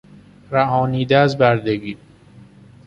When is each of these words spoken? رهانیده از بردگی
رهانیده 0.51 1.17
از 1.17 1.37
بردگی 1.37 1.97